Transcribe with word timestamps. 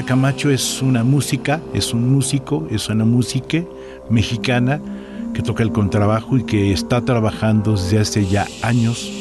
Adriana 0.00 0.22
Camacho 0.22 0.50
es 0.50 0.80
una 0.80 1.04
música, 1.04 1.60
es 1.74 1.92
un 1.92 2.10
músico, 2.10 2.66
es 2.70 2.88
una 2.88 3.04
música 3.04 3.62
mexicana 4.08 4.80
que 5.34 5.42
toca 5.42 5.62
el 5.62 5.72
contrabajo 5.72 6.38
y 6.38 6.44
que 6.44 6.72
está 6.72 7.02
trabajando 7.02 7.72
desde 7.72 7.98
hace 7.98 8.26
ya 8.26 8.46
años 8.62 9.12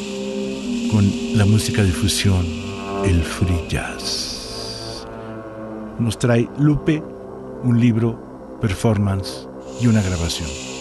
con 0.89 1.05
la 1.37 1.43
música 1.43 1.83
de 1.83 1.91
fusión, 1.91 2.45
el 3.05 3.21
free 3.23 3.67
jazz. 3.67 5.05
Nos 5.99 6.17
trae 6.17 6.47
Lupe 6.57 7.03
un 7.63 7.77
libro, 7.77 8.57
performance 8.61 9.49
y 9.81 9.87
una 9.87 10.01
grabación. 10.01 10.78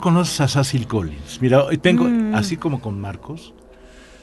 ¿Cómo 0.00 0.14
conoces 0.14 0.40
a 0.40 0.48
Cecil 0.48 0.86
Collins? 0.86 1.42
Mira, 1.42 1.62
hoy 1.62 1.76
tengo, 1.76 2.04
Mm. 2.04 2.34
así 2.34 2.56
como 2.56 2.80
con 2.80 2.98
Marcos, 2.98 3.52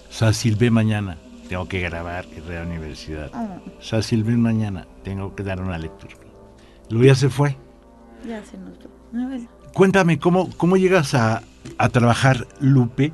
Cecil 0.09 0.55
ve 0.55 0.71
mañana, 0.71 1.17
tengo 1.49 1.67
que 1.67 1.79
grabar 1.81 2.25
en 2.35 2.51
la 2.51 2.63
universidad. 2.63 3.29
Ah. 3.31 3.59
Cecil 3.79 4.23
ve 4.23 4.35
mañana, 4.37 4.87
tengo 5.03 5.35
que 5.35 5.43
dar 5.43 5.61
una 5.61 5.77
lectura. 5.77 6.15
Luego 6.89 7.05
ya 7.05 7.13
se 7.13 7.29
fue. 7.29 7.55
Ya 8.27 8.43
se 8.43 8.57
nos 8.57 8.75
fue. 8.79 9.47
Cuéntame, 9.71 10.17
¿cómo, 10.17 10.49
cómo 10.57 10.77
llegas 10.77 11.13
a, 11.13 11.43
a 11.77 11.89
trabajar 11.89 12.47
Lupe? 12.59 13.13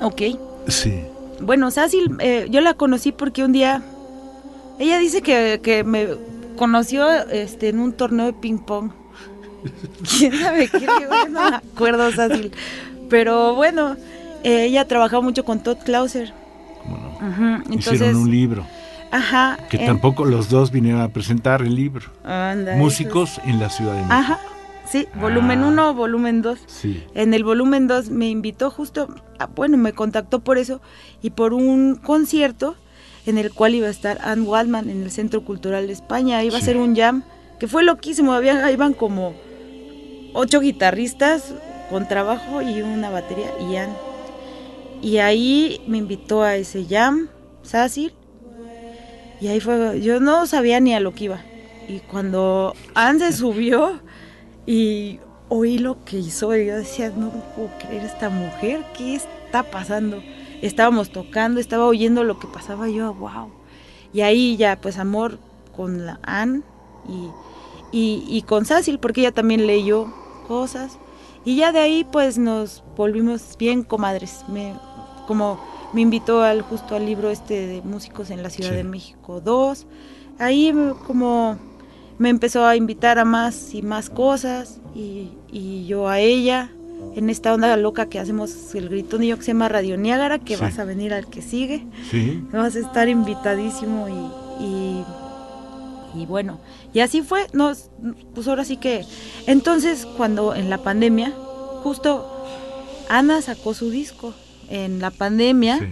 Ok. 0.00 0.22
Sí. 0.68 1.02
Bueno, 1.42 1.72
Sácil, 1.72 2.16
eh, 2.20 2.46
yo 2.50 2.60
la 2.60 2.74
conocí 2.74 3.10
porque 3.10 3.44
un 3.44 3.50
día. 3.52 3.82
Ella 4.78 4.98
dice 5.00 5.22
que, 5.22 5.60
que 5.60 5.82
me 5.82 6.06
conoció 6.56 7.10
este, 7.30 7.70
en 7.70 7.80
un 7.80 7.92
torneo 7.94 8.26
de 8.26 8.32
ping-pong. 8.34 8.92
¿Quién 10.18 10.32
sabe 10.38 10.68
qué? 10.68 10.86
No 11.30 11.50
me 11.50 11.56
acuerdo, 11.56 12.10
Sácil. 12.12 12.52
Pero 13.10 13.54
bueno, 13.54 13.96
eh, 14.44 14.64
ella 14.64 14.86
trabajaba 14.86 15.22
mucho 15.22 15.44
con 15.44 15.62
Todd 15.62 15.78
Clauser. 15.84 16.32
¿Cómo 16.82 16.96
no? 16.98 17.56
Entonces, 17.66 17.94
Hicieron 17.94 18.16
un 18.16 18.30
libro, 18.30 18.66
ajá. 19.10 19.58
que 19.70 19.78
tampoco 19.78 20.24
los 20.24 20.48
dos 20.48 20.70
vinieron 20.70 21.00
a 21.00 21.08
presentar 21.08 21.62
el 21.62 21.74
libro. 21.74 22.06
anda, 22.24 22.76
Músicos 22.76 23.40
en 23.44 23.58
la 23.58 23.70
Ciudad 23.70 23.92
de 23.92 23.98
México. 23.98 24.14
Ajá. 24.14 24.38
Sí, 24.90 25.06
volumen 25.20 25.62
Ah. 25.64 25.68
1, 25.68 25.94
volumen 25.94 26.40
2. 26.40 26.58
Sí. 26.66 27.04
En 27.14 27.34
el 27.34 27.44
volumen 27.44 27.88
2 27.88 28.08
me 28.10 28.28
invitó 28.30 28.70
justo, 28.70 29.08
ah, 29.38 29.48
bueno, 29.54 29.76
me 29.76 29.92
contactó 29.92 30.40
por 30.40 30.56
eso 30.56 30.80
y 31.20 31.30
por 31.30 31.52
un 31.52 31.96
concierto 31.96 32.74
en 33.26 33.36
el 33.36 33.52
cual 33.52 33.74
iba 33.74 33.86
a 33.88 33.90
estar 33.90 34.18
Ann 34.22 34.46
Waldman 34.46 34.88
en 34.88 35.02
el 35.02 35.10
Centro 35.10 35.44
Cultural 35.44 35.86
de 35.88 35.92
España. 35.92 36.42
Iba 36.42 36.56
a 36.56 36.62
ser 36.62 36.78
un 36.78 36.96
jam 36.96 37.22
que 37.60 37.68
fue 37.68 37.82
loquísimo. 37.84 38.32
Había, 38.32 38.70
iban 38.72 38.94
como 38.94 39.34
ocho 40.34 40.60
guitarristas 40.60 41.54
con 41.90 42.08
trabajo 42.08 42.62
y 42.62 42.82
una 42.82 43.10
batería 43.10 43.50
y 43.60 43.76
Ann. 43.76 43.94
Y 45.00 45.18
ahí 45.18 45.80
me 45.86 45.98
invitó 45.98 46.42
a 46.42 46.56
ese 46.56 46.84
jam, 46.84 47.28
Sácil. 47.62 48.12
Y 49.40 49.48
ahí 49.48 49.60
fue, 49.60 50.00
yo 50.00 50.18
no 50.20 50.46
sabía 50.46 50.80
ni 50.80 50.94
a 50.94 51.00
lo 51.00 51.14
que 51.14 51.24
iba. 51.24 51.40
Y 51.88 52.00
cuando 52.00 52.74
Anne 52.94 53.20
se 53.20 53.32
subió 53.32 54.00
y 54.66 55.20
oí 55.48 55.78
lo 55.78 56.04
que 56.04 56.18
hizo, 56.18 56.54
yo 56.56 56.76
decía, 56.76 57.10
no 57.16 57.30
puedo 57.54 57.70
creer 57.78 58.04
esta 58.04 58.28
mujer, 58.28 58.84
¿qué 58.96 59.14
está 59.14 59.62
pasando? 59.62 60.22
Estábamos 60.60 61.10
tocando, 61.10 61.60
estaba 61.60 61.86
oyendo 61.86 62.24
lo 62.24 62.38
que 62.38 62.48
pasaba, 62.48 62.88
yo, 62.88 63.14
wow. 63.14 63.50
Y 64.12 64.22
ahí 64.22 64.56
ya, 64.56 64.80
pues 64.80 64.98
amor 64.98 65.38
con 65.76 66.04
la 66.04 66.18
Anne 66.22 66.62
y, 67.08 67.28
y, 67.90 68.42
con 68.46 68.64
Sácil, 68.64 68.98
porque 68.98 69.22
ella 69.22 69.32
también 69.32 69.66
leyó 69.66 70.12
cosas. 70.46 70.98
Y 71.44 71.56
ya 71.56 71.72
de 71.72 71.78
ahí, 71.78 72.04
pues 72.04 72.38
nos 72.38 72.82
volvimos 72.96 73.56
bien 73.58 73.82
comadres. 73.82 74.44
Me, 74.48 74.74
como 75.26 75.60
me 75.92 76.02
invitó 76.02 76.42
al 76.42 76.62
justo 76.62 76.94
al 76.94 77.06
libro 77.06 77.30
este 77.30 77.66
de 77.66 77.82
músicos 77.82 78.30
en 78.30 78.42
la 78.42 78.50
Ciudad 78.50 78.72
de 78.72 78.84
México 78.84 79.40
2. 79.40 79.86
Ahí 80.38 80.74
como 81.06 81.56
me 82.18 82.28
empezó 82.28 82.66
a 82.66 82.76
invitar 82.76 83.18
a 83.18 83.24
más 83.24 83.74
y 83.74 83.82
más 83.82 84.10
cosas 84.10 84.80
y, 84.94 85.30
y 85.50 85.86
yo 85.86 86.08
a 86.08 86.18
ella 86.18 86.70
en 87.14 87.30
esta 87.30 87.54
onda 87.54 87.76
loca 87.76 88.06
que 88.06 88.18
hacemos 88.18 88.74
el 88.74 88.92
y 88.92 89.26
yo 89.26 89.36
que 89.36 89.42
se 89.42 89.52
llama 89.52 89.68
Radio 89.68 89.96
Niágara, 89.96 90.38
que 90.38 90.56
vas 90.56 90.78
a 90.78 90.84
venir 90.84 91.12
al 91.12 91.26
que 91.28 91.42
sigue. 91.42 91.86
Sí. 92.10 92.42
Vas 92.52 92.76
a 92.76 92.78
estar 92.80 93.08
invitadísimo 93.08 94.08
y, 94.08 94.64
y, 94.64 95.04
y, 96.14 96.26
bueno, 96.26 96.58
y 96.92 97.00
así 97.00 97.22
fue, 97.22 97.46
nos, 97.52 97.90
pues 98.34 98.48
ahora 98.48 98.64
sí 98.64 98.76
que, 98.76 99.04
entonces 99.46 100.06
cuando 100.06 100.54
en 100.54 100.70
la 100.70 100.78
pandemia, 100.78 101.32
justo 101.82 102.38
Ana 103.08 103.40
sacó 103.42 103.74
su 103.74 103.90
disco 103.90 104.34
en 104.68 105.00
la 105.00 105.10
pandemia 105.10 105.88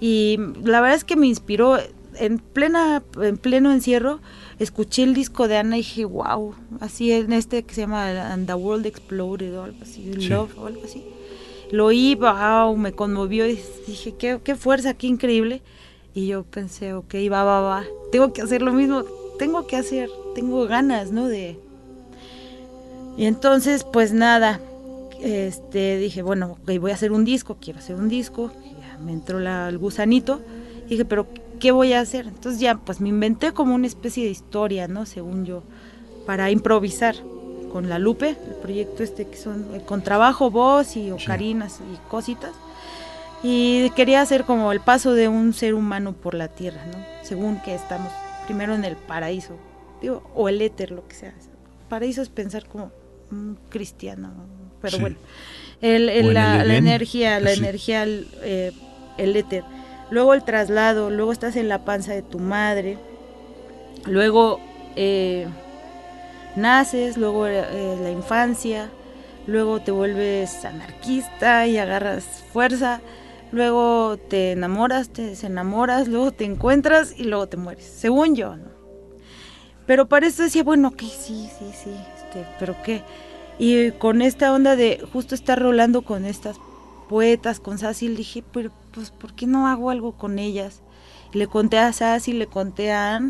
y 0.00 0.38
la 0.62 0.80
verdad 0.80 0.96
es 0.96 1.04
que 1.04 1.16
me 1.16 1.26
inspiró 1.26 1.78
en 2.18 2.38
plena 2.38 3.02
en 3.20 3.36
pleno 3.36 3.72
encierro 3.72 4.20
escuché 4.58 5.02
el 5.02 5.14
disco 5.14 5.48
de 5.48 5.56
Ana 5.58 5.76
y 5.76 5.80
dije 5.80 6.04
wow 6.04 6.54
así 6.80 7.12
en 7.12 7.32
este 7.32 7.62
que 7.62 7.74
se 7.74 7.82
llama 7.82 8.32
And 8.32 8.46
the 8.46 8.54
World 8.54 8.86
Exploded 8.86 9.58
o 9.58 9.64
algo 9.64 9.78
así 9.82 10.12
Love 10.28 10.58
o 10.58 10.66
algo 10.66 10.82
así. 10.84 11.04
Lo 11.70 11.86
oí 11.86 12.14
wow 12.14 12.76
me 12.76 12.92
conmovió 12.92 13.46
y 13.46 13.58
dije 13.86 14.14
qué, 14.18 14.40
qué 14.42 14.56
fuerza 14.56 14.94
qué 14.94 15.06
increíble 15.06 15.62
y 16.14 16.26
yo 16.26 16.44
pensé 16.44 16.94
ok 16.94 17.14
va 17.30 17.44
va 17.44 17.60
va 17.60 17.84
tengo 18.12 18.32
que 18.32 18.42
hacer 18.42 18.62
lo 18.62 18.72
mismo 18.72 19.04
tengo 19.38 19.66
que 19.66 19.76
hacer 19.76 20.08
tengo 20.34 20.66
ganas 20.66 21.12
no 21.12 21.28
de 21.28 21.58
y 23.16 23.24
entonces 23.24 23.84
pues 23.84 24.12
nada 24.12 24.60
este, 25.20 25.98
dije, 25.98 26.22
bueno, 26.22 26.58
voy 26.64 26.90
a 26.90 26.94
hacer 26.94 27.12
un 27.12 27.24
disco, 27.24 27.56
quiero 27.60 27.78
hacer 27.78 27.96
un 27.96 28.08
disco, 28.08 28.52
ya 28.80 28.98
me 28.98 29.12
entró 29.12 29.40
la, 29.40 29.68
el 29.68 29.78
gusanito, 29.78 30.40
dije, 30.88 31.04
pero 31.04 31.26
¿qué 31.58 31.72
voy 31.72 31.94
a 31.94 32.00
hacer? 32.00 32.26
Entonces 32.26 32.60
ya, 32.60 32.76
pues 32.76 33.00
me 33.00 33.08
inventé 33.08 33.52
como 33.52 33.74
una 33.74 33.86
especie 33.86 34.24
de 34.24 34.30
historia, 34.30 34.88
¿no? 34.88 35.06
Según 35.06 35.44
yo, 35.44 35.62
para 36.26 36.50
improvisar 36.50 37.16
con 37.72 37.88
la 37.88 37.98
Lupe, 37.98 38.30
el 38.30 38.54
proyecto 38.62 39.02
este 39.02 39.26
que 39.26 39.36
son 39.36 39.66
eh, 39.74 39.82
con 39.84 40.02
trabajo, 40.02 40.50
voz 40.50 40.96
y 40.96 41.10
ocarinas 41.10 41.80
y 41.92 42.08
cositas. 42.08 42.52
Y 43.42 43.90
quería 43.90 44.22
hacer 44.22 44.44
como 44.44 44.72
el 44.72 44.80
paso 44.80 45.12
de 45.12 45.28
un 45.28 45.52
ser 45.52 45.74
humano 45.74 46.12
por 46.12 46.34
la 46.34 46.48
tierra, 46.48 46.84
¿no? 46.86 46.98
Según 47.22 47.60
que 47.62 47.74
estamos 47.74 48.10
primero 48.46 48.74
en 48.74 48.84
el 48.84 48.96
paraíso, 48.96 49.56
digo, 50.00 50.22
o 50.34 50.48
el 50.48 50.62
éter, 50.62 50.90
lo 50.90 51.06
que 51.06 51.14
sea. 51.14 51.34
Paraíso 51.88 52.22
es 52.22 52.28
pensar 52.28 52.66
como 52.66 52.90
un 53.30 53.58
cristiano, 53.68 54.32
pero 54.80 54.98
bueno, 54.98 55.16
el, 55.80 56.34
la, 56.34 56.64
energía, 56.76 57.40
la 57.40 57.52
energía, 57.52 58.04
eh, 58.06 58.72
el 59.18 59.36
éter. 59.36 59.64
Luego 60.10 60.34
el 60.34 60.44
traslado, 60.44 61.10
luego 61.10 61.32
estás 61.32 61.56
en 61.56 61.68
la 61.68 61.84
panza 61.84 62.12
de 62.12 62.22
tu 62.22 62.38
madre, 62.38 62.98
luego 64.06 64.60
eh, 64.94 65.46
naces, 66.54 67.16
luego 67.16 67.46
eh, 67.46 67.96
la 68.00 68.10
infancia, 68.10 68.88
luego 69.46 69.80
te 69.80 69.90
vuelves 69.90 70.64
anarquista 70.64 71.66
y 71.66 71.78
agarras 71.78 72.24
fuerza, 72.52 73.00
luego 73.52 74.16
te 74.16 74.52
enamoras, 74.52 75.10
te 75.10 75.22
desenamoras, 75.22 76.08
luego 76.08 76.32
te 76.32 76.44
encuentras 76.44 77.14
y 77.16 77.24
luego 77.24 77.48
te 77.48 77.56
mueres, 77.56 77.84
según 77.84 78.34
yo, 78.36 78.56
¿no? 78.56 78.70
Pero 79.86 80.08
para 80.08 80.26
eso 80.26 80.42
decía, 80.42 80.64
bueno, 80.64 80.90
que 80.92 81.06
sí, 81.06 81.48
sí, 81.58 81.70
sí, 81.72 81.90
este, 82.16 82.44
pero 82.58 82.76
qué. 82.82 83.02
Y 83.58 83.92
con 83.92 84.20
esta 84.20 84.52
onda 84.52 84.74
de 84.76 85.00
justo 85.12 85.34
estar 85.34 85.60
rolando 85.60 86.02
con 86.02 86.24
estas 86.24 86.56
poetas, 87.08 87.60
con 87.60 87.78
le 87.78 88.16
dije, 88.16 88.42
pero 88.52 88.72
pues, 88.92 89.10
¿por 89.10 89.34
qué 89.34 89.46
no 89.46 89.68
hago 89.68 89.90
algo 89.90 90.12
con 90.12 90.38
ellas? 90.38 90.82
le 91.32 91.46
conté 91.46 91.78
a 91.78 91.92
Sassy, 91.92 92.32
le 92.32 92.46
conté 92.46 92.92
a 92.92 93.20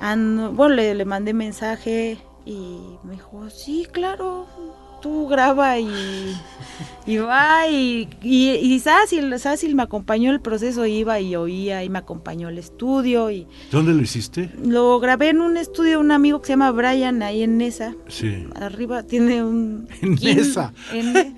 Anne, 0.00 0.48
bueno, 0.48 0.74
le, 0.76 0.94
le 0.94 1.04
mandé 1.04 1.34
mensaje 1.34 2.18
y 2.44 2.98
me 3.02 3.14
dijo, 3.14 3.50
sí, 3.50 3.86
claro, 3.90 4.46
tú 5.00 5.28
graba 5.28 5.78
y, 5.78 6.36
y 7.06 7.16
va 7.16 7.66
y, 7.68 8.08
y, 8.22 8.50
y 8.50 8.78
Sácil, 8.80 9.74
me 9.74 9.82
acompañó 9.82 10.30
el 10.30 10.40
proceso, 10.40 10.86
iba 10.86 11.18
y 11.20 11.36
oía 11.36 11.82
y 11.84 11.88
me 11.88 11.98
acompañó 11.98 12.48
el 12.48 12.58
estudio. 12.58 13.30
y 13.30 13.46
¿Dónde 13.70 13.94
lo 13.94 14.02
hiciste? 14.02 14.50
Lo 14.62 14.98
grabé 15.00 15.30
en 15.30 15.40
un 15.40 15.56
estudio 15.56 15.92
de 15.92 15.96
un 15.98 16.12
amigo 16.12 16.40
que 16.40 16.46
se 16.48 16.52
llama 16.52 16.70
Brian, 16.72 17.22
ahí 17.22 17.42
en 17.42 17.58
Nesa. 17.58 17.94
Sí. 18.08 18.46
Arriba 18.54 19.02
tiene 19.02 19.42
un... 19.42 19.88
En 20.02 20.14
Nesa. 20.16 20.72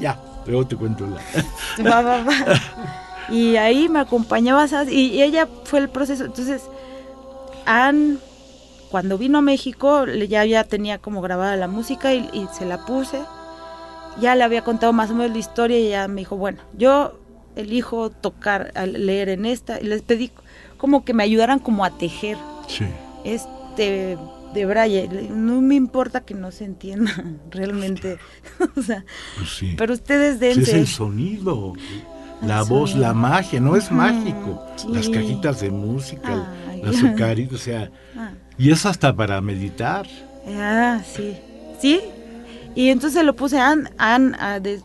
ya, 0.00 0.20
luego 0.46 0.66
te 0.66 0.76
cuento 0.76 1.06
la... 1.06 1.20
va, 1.90 2.02
va, 2.02 2.22
va. 2.24 2.34
Y 3.30 3.56
ahí 3.56 3.88
me 3.88 4.00
acompañaba 4.00 4.66
y, 4.90 5.06
y 5.06 5.22
ella 5.22 5.48
fue 5.64 5.78
el 5.78 5.88
proceso. 5.88 6.24
Entonces, 6.24 6.62
han 7.64 8.18
cuando 8.92 9.16
vino 9.16 9.38
a 9.38 9.40
México 9.40 10.04
ya, 10.04 10.44
ya 10.44 10.64
tenía 10.64 10.98
como 10.98 11.22
grabada 11.22 11.56
la 11.56 11.66
música 11.66 12.12
y, 12.12 12.46
se 12.52 12.66
la 12.66 12.84
puse. 12.84 13.20
Ya 14.20 14.34
le 14.34 14.44
había 14.44 14.62
contado 14.62 14.92
más 14.92 15.10
o 15.10 15.14
menos 15.14 15.32
la 15.32 15.38
historia 15.38 15.78
y 15.78 15.88
ya 15.88 16.06
me 16.08 16.20
dijo, 16.20 16.36
bueno, 16.36 16.58
yo 16.76 17.18
elijo 17.56 18.10
tocar, 18.10 18.70
leer 18.86 19.30
en 19.30 19.46
esta. 19.46 19.80
Y 19.80 19.84
les 19.84 20.02
pedí 20.02 20.30
como 20.76 21.06
que 21.06 21.14
me 21.14 21.22
ayudaran 21.22 21.58
como 21.58 21.86
a 21.86 21.90
tejer. 21.96 22.36
Sí. 22.68 22.84
Este 23.24 24.18
de 24.52 24.66
Braille, 24.66 25.08
no 25.30 25.62
me 25.62 25.74
importa 25.74 26.20
que 26.20 26.34
no 26.34 26.50
se 26.50 26.66
entienda 26.66 27.12
realmente. 27.50 28.18
o 28.76 28.82
sea, 28.82 29.06
pues 29.38 29.74
pero 29.78 29.94
ustedes 29.94 30.38
dentro. 30.38 30.64
es 30.64 30.74
el 30.74 30.86
sonido, 30.86 31.72
la 32.42 32.62
voz, 32.62 32.94
la 32.94 33.14
magia, 33.14 33.58
no 33.58 33.74
es 33.74 33.90
mágico. 33.90 34.62
Las 34.90 35.08
cajitas 35.08 35.60
de 35.60 35.70
música, 35.70 36.52
azucaritas, 36.82 37.54
o 37.54 37.62
sea, 37.62 37.90
ah. 38.16 38.32
Y 38.58 38.70
es 38.70 38.86
hasta 38.86 39.14
para 39.14 39.40
meditar. 39.40 40.06
Ah, 40.46 41.00
sí. 41.04 41.36
Sí. 41.80 42.00
Y 42.74 42.90
entonces 42.90 43.24
lo 43.24 43.34
puse 43.34 43.58
a 43.58 43.74
Anne, 43.98 44.60
de 44.60 44.80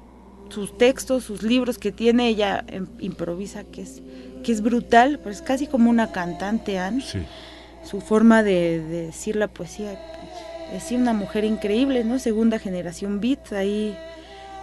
sus 0.50 0.78
textos, 0.78 1.24
sus 1.24 1.44
libros 1.44 1.78
que 1.78 1.92
tiene, 1.92 2.28
ella 2.28 2.64
em, 2.68 2.88
improvisa, 3.00 3.64
que 3.64 3.82
es, 3.82 4.02
que 4.44 4.52
es 4.52 4.62
brutal, 4.62 5.20
pues 5.20 5.42
casi 5.42 5.68
como 5.68 5.90
una 5.90 6.12
cantante, 6.12 6.80
Anne. 6.80 7.02
Sí. 7.02 7.20
Su 7.84 8.02
forma 8.02 8.44
de, 8.44 8.80
decir 8.80 9.36
la 9.36 9.48
poesía, 9.48 9.98
pues, 10.72 10.84
es 10.84 10.92
una 10.92 11.14
mujer 11.14 11.46
increíble, 11.46 12.04
¿no? 12.04 12.20
Segunda 12.20 12.60
generación 12.60 13.22
beat, 13.22 13.54
ahí 13.54 13.96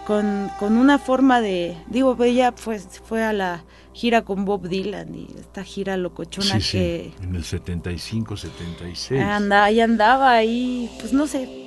con, 0.05 0.51
con 0.59 0.77
una 0.77 0.99
forma 0.99 1.41
de, 1.41 1.75
digo, 1.87 2.15
ella 2.23 2.51
pues 2.51 2.87
fue 3.03 3.23
a 3.23 3.33
la 3.33 3.63
gira 3.95 4.23
con 4.23 4.43
Bob 4.43 4.67
Dylan 4.67 5.15
y 5.15 5.27
esta 5.39 5.63
gira 5.63 5.95
locochona 5.95 6.59
que... 6.59 7.13
en 7.21 7.33
el 7.33 7.45
75, 7.45 8.35
76. 8.35 9.21
Anda, 9.21 9.63
ahí 9.63 9.79
andaba 9.79 10.33
ahí, 10.33 10.89
pues 10.99 11.13
no 11.13 11.27
sé, 11.27 11.64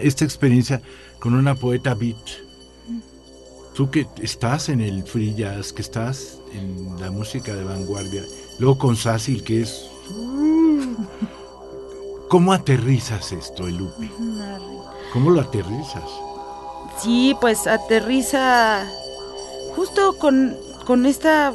Esta 0.00 0.24
experiencia 0.24 0.82
con 1.18 1.34
una 1.34 1.54
poeta 1.54 1.94
beat. 1.94 2.16
Tú 3.74 3.90
que 3.90 4.06
estás 4.20 4.68
en 4.68 4.80
el 4.80 5.04
free 5.04 5.34
jazz, 5.34 5.72
que 5.72 5.82
estás 5.82 6.38
en 6.52 7.00
la 7.00 7.10
música 7.10 7.54
de 7.54 7.64
vanguardia, 7.64 8.22
luego 8.58 8.78
con 8.78 8.96
Sácil, 8.96 9.42
que 9.42 9.62
es... 9.62 9.86
¿Cómo 12.28 12.52
aterrizas 12.52 13.32
esto, 13.32 13.66
el 13.66 13.76
Lupe? 13.76 14.10
¿Cómo 15.12 15.30
lo 15.30 15.40
aterrizas? 15.40 16.04
Sí, 17.00 17.34
pues 17.40 17.66
aterriza 17.66 18.86
justo 19.74 20.16
con, 20.18 20.56
con 20.86 21.06
esta... 21.06 21.52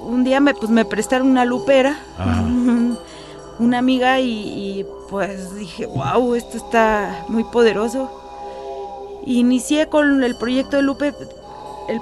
Un 0.00 0.24
día 0.24 0.40
me, 0.40 0.54
pues, 0.54 0.70
me 0.70 0.84
prestaron 0.84 1.28
una 1.28 1.44
lupera, 1.44 1.98
una 3.68 3.78
amiga, 3.78 4.20
y, 4.20 4.84
pues 5.08 5.54
dije, 5.54 5.86
wow, 5.86 6.34
esto 6.34 6.56
está 6.56 7.24
muy 7.28 7.44
poderoso. 7.44 8.10
Inicié 9.24 9.88
con 9.88 10.24
el 10.24 10.36
proyecto 10.36 10.76
de 10.76 10.82
Lupe. 10.82 11.14
El, 11.88 12.00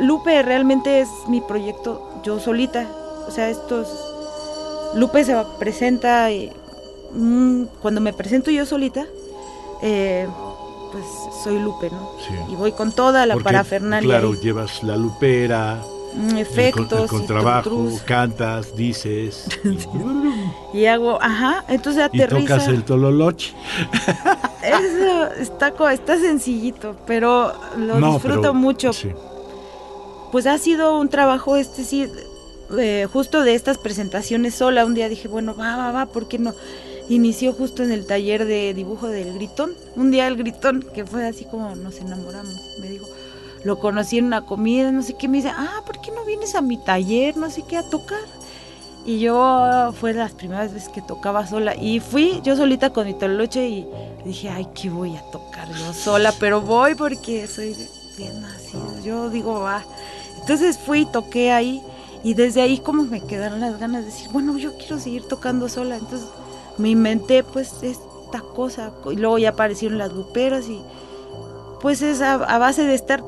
Lupe 0.00 0.42
realmente 0.42 1.00
es 1.00 1.08
mi 1.28 1.40
proyecto 1.40 2.20
yo 2.22 2.38
solita. 2.40 2.88
O 3.26 3.30
sea, 3.30 3.50
estos... 3.50 3.88
Lupe 4.94 5.24
se 5.24 5.36
presenta 5.58 6.30
y, 6.30 6.52
mm, 7.12 7.64
cuando 7.82 8.00
me 8.00 8.12
presento 8.12 8.52
yo 8.52 8.64
solita, 8.64 9.04
eh, 9.82 10.28
pues 10.92 11.04
soy 11.42 11.58
Lupe, 11.58 11.90
¿no? 11.90 12.12
Sí. 12.28 12.52
Y 12.52 12.54
voy 12.54 12.70
con 12.70 12.92
toda 12.92 13.26
la 13.26 13.36
parafernalia. 13.36 14.08
Claro, 14.08 14.34
llevas 14.34 14.84
la 14.84 14.96
lupera, 14.96 15.82
efectos, 16.36 17.02
el, 17.02 17.08
contrabajo, 17.08 17.88
cantas, 18.04 18.76
dices. 18.76 19.46
Y, 20.72 20.86
hago, 20.86 21.22
ajá, 21.22 21.64
entonces 21.68 22.02
aterriza. 22.02 22.38
Y 22.38 22.42
tocas 22.42 22.68
el 22.68 22.82
tololoche. 22.82 23.54
Eso 24.64 25.32
está, 25.38 25.72
está 25.92 26.18
sencillito, 26.18 26.96
pero 27.06 27.52
lo 27.78 28.12
disfruto 28.12 28.54
mucho. 28.54 28.90
Pues 30.32 30.46
ha 30.46 30.58
sido 30.58 30.98
un 30.98 31.08
trabajo, 31.08 31.56
este 31.56 31.84
sí, 31.84 32.10
eh, 32.76 33.06
justo 33.12 33.44
de 33.44 33.54
estas 33.54 33.78
presentaciones 33.78 34.56
sola. 34.56 34.84
Un 34.84 34.94
día 34.94 35.08
dije, 35.08 35.28
bueno, 35.28 35.54
va, 35.54 35.76
va, 35.76 35.92
va, 35.92 36.06
¿por 36.06 36.26
qué 36.26 36.40
no? 36.40 36.54
inició 37.08 37.52
justo 37.52 37.82
en 37.82 37.92
el 37.92 38.06
taller 38.06 38.44
de 38.44 38.74
dibujo 38.74 39.08
del 39.08 39.34
Gritón. 39.34 39.72
Un 39.96 40.10
día 40.10 40.26
el 40.26 40.36
Gritón, 40.36 40.84
que 40.94 41.04
fue 41.04 41.26
así 41.26 41.44
como 41.44 41.74
nos 41.76 41.98
enamoramos, 41.98 42.54
me 42.80 42.88
dijo, 42.88 43.06
lo 43.64 43.78
conocí 43.78 44.18
en 44.18 44.26
una 44.26 44.42
comida, 44.42 44.92
no 44.92 45.02
sé 45.02 45.14
qué, 45.14 45.26
me 45.26 45.38
dice, 45.38 45.50
ah, 45.50 45.82
¿por 45.84 46.00
qué 46.00 46.10
no 46.10 46.24
vienes 46.24 46.54
a 46.54 46.60
mi 46.60 46.76
taller, 46.76 47.36
no 47.36 47.50
sé 47.50 47.62
qué, 47.66 47.76
a 47.76 47.88
tocar? 47.88 48.20
Y 49.06 49.18
yo 49.18 49.92
fue 49.98 50.14
las 50.14 50.32
primeras 50.32 50.72
veces 50.72 50.88
que 50.88 51.02
tocaba 51.02 51.46
sola 51.46 51.74
y 51.76 52.00
fui 52.00 52.40
yo 52.42 52.56
solita 52.56 52.90
con 52.90 53.06
mi 53.06 53.14
toloche 53.14 53.68
y 53.68 53.86
dije, 54.24 54.48
ay, 54.48 54.68
¿qué 54.74 54.88
voy 54.88 55.14
a 55.16 55.22
tocar 55.30 55.68
yo 55.74 55.92
sola? 55.92 56.32
Pero 56.40 56.62
voy 56.62 56.94
porque 56.94 57.46
soy 57.46 57.76
bien 58.16 58.40
nacido. 58.40 59.00
Yo 59.04 59.28
digo, 59.28 59.60
va. 59.60 59.82
Entonces 60.40 60.78
fui 60.78 61.00
y 61.00 61.06
toqué 61.06 61.52
ahí 61.52 61.82
y 62.22 62.32
desde 62.32 62.62
ahí 62.62 62.78
como 62.78 63.04
me 63.04 63.20
quedaron 63.20 63.60
las 63.60 63.78
ganas 63.78 64.04
de 64.04 64.10
decir, 64.10 64.30
bueno, 64.30 64.56
yo 64.56 64.76
quiero 64.78 64.98
seguir 64.98 65.28
tocando 65.28 65.68
sola. 65.68 65.96
Entonces 65.96 66.28
me 66.78 66.88
inventé 66.88 67.44
pues 67.44 67.82
esta 67.82 68.40
cosa 68.54 68.92
y 69.10 69.16
luego 69.16 69.36
ya 69.38 69.50
aparecieron 69.50 69.98
las 69.98 70.12
luperas 70.12 70.66
y 70.68 70.80
pues 71.80 72.00
es 72.00 72.22
a, 72.22 72.38
base 72.38 72.84
de 72.84 72.94
estar 72.94 73.22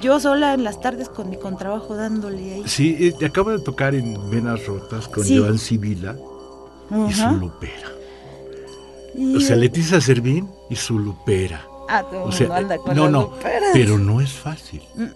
yo 0.00 0.20
sola 0.20 0.54
en 0.54 0.64
las 0.64 0.80
tardes 0.80 1.08
con 1.08 1.30
mi 1.30 1.36
contrabajo 1.36 1.96
dándole 1.96 2.54
ahí. 2.54 2.62
Sí, 2.66 2.96
eh, 2.98 3.26
acabo 3.26 3.50
de 3.50 3.60
tocar 3.60 3.94
en 3.94 4.30
Venas 4.30 4.64
Rotas 4.66 5.08
con 5.08 5.24
Joan 5.26 5.58
Sibila 5.58 6.16
y 7.08 7.12
su 7.12 7.30
lupera. 7.30 7.88
o 9.36 9.40
sea, 9.40 9.56
Leticia 9.56 10.00
Servín 10.00 10.48
y 10.70 10.76
su 10.76 10.98
lupera. 10.98 11.64
Ah, 11.88 12.04
o 12.12 12.30
sea, 12.30 12.54
anda 12.54 12.76
con 12.76 12.94
no, 12.94 13.08
no, 13.08 13.32
pero 13.72 13.98
no 13.98 14.20
es 14.20 14.32
fácil. 14.32 14.82
Mm. 14.94 15.06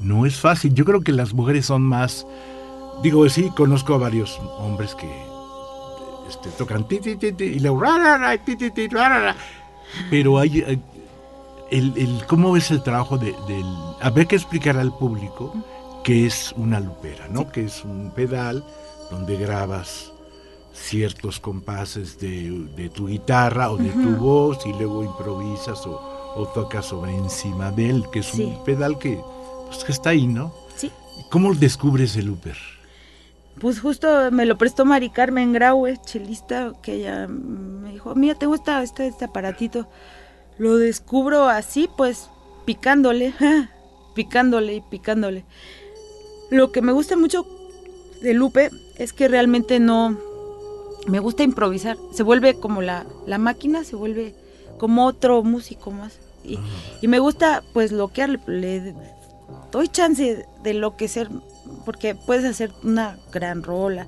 No 0.00 0.26
es 0.26 0.36
fácil. 0.36 0.74
Yo 0.74 0.84
creo 0.84 1.00
que 1.00 1.12
las 1.12 1.32
mujeres 1.32 1.66
son 1.66 1.82
más. 1.82 2.26
Digo, 3.02 3.28
sí, 3.28 3.50
conozco 3.56 3.94
a 3.94 3.98
varios 3.98 4.38
hombres 4.58 4.94
que 4.94 5.08
este, 6.28 6.50
tocan 6.50 6.86
ti, 6.86 6.98
ti, 7.00 7.16
ti, 7.16 7.44
y 7.44 7.58
luego 7.58 7.82
pero 10.10 10.38
hay 10.38 10.82
el, 11.78 12.22
cómo 12.26 12.52
ves 12.52 12.70
el 12.70 12.82
trabajo 12.82 13.18
de, 13.18 13.34
del 13.48 13.66
haber 14.00 14.26
que 14.26 14.36
explicar 14.36 14.76
al 14.76 14.96
público 14.96 15.52
que 16.02 16.26
es 16.26 16.52
una 16.56 16.80
lupera, 16.80 17.28
¿no? 17.28 17.50
Que 17.50 17.64
es 17.64 17.84
un 17.84 18.12
pedal 18.14 18.62
donde 19.10 19.36
grabas 19.38 20.12
ciertos 20.74 21.40
compases 21.40 22.18
de, 22.18 22.90
tu 22.94 23.06
guitarra 23.06 23.70
o 23.70 23.76
de 23.76 23.90
tu 23.90 24.16
voz 24.16 24.66
y 24.66 24.72
luego 24.72 25.02
improvisas 25.02 25.86
o, 25.86 26.50
tocas 26.52 26.86
sobre 26.86 27.16
encima 27.16 27.70
de 27.70 27.90
él, 27.90 28.04
que 28.12 28.18
es 28.18 28.34
un 28.34 28.62
pedal 28.64 28.98
que, 28.98 29.20
pues, 29.66 29.84
que 29.84 29.92
está 29.92 30.10
ahí, 30.10 30.26
¿no? 30.26 30.52
Sí. 30.76 30.90
¿Cómo 31.30 31.54
descubres 31.54 32.16
el 32.16 32.26
looper? 32.26 32.56
pues 33.60 33.80
justo 33.80 34.32
me 34.32 34.46
lo 34.46 34.58
prestó 34.58 34.84
Mari 34.84 35.10
Carmen 35.10 35.52
Graue, 35.52 35.96
chelista, 36.04 36.72
que 36.82 36.94
ella 36.94 37.28
me 37.28 37.92
dijo, 37.92 38.14
mira, 38.14 38.34
tengo 38.34 38.54
esta, 38.54 38.82
este, 38.82 39.06
este 39.06 39.26
aparatito. 39.26 39.86
Lo 40.58 40.76
descubro 40.76 41.48
así, 41.48 41.88
pues, 41.96 42.28
picándole, 42.64 43.34
picándole 44.14 44.76
y 44.76 44.80
picándole. 44.80 45.44
Lo 46.50 46.72
que 46.72 46.82
me 46.82 46.92
gusta 46.92 47.16
mucho 47.16 47.46
de 48.20 48.34
Lupe 48.34 48.70
es 48.96 49.12
que 49.12 49.28
realmente 49.28 49.80
no... 49.80 50.18
Me 51.06 51.18
gusta 51.18 51.42
improvisar. 51.42 51.98
Se 52.12 52.22
vuelve 52.22 52.54
como 52.54 52.80
la, 52.80 53.04
la 53.26 53.36
máquina, 53.36 53.84
se 53.84 53.94
vuelve 53.94 54.34
como 54.78 55.04
otro 55.04 55.42
músico 55.42 55.90
más. 55.90 56.18
Y, 56.42 56.58
y 57.02 57.08
me 57.08 57.18
gusta, 57.18 57.62
pues, 57.74 57.92
lo 57.92 58.08
que 58.08 58.38
le 58.46 58.94
doy 59.70 59.88
chance 59.88 60.46
de 60.62 60.74
lo 60.74 60.96
que 60.96 61.08
ser 61.08 61.28
porque 61.84 62.14
puedes 62.14 62.44
hacer 62.44 62.72
una 62.82 63.18
gran 63.32 63.62
rola. 63.62 64.06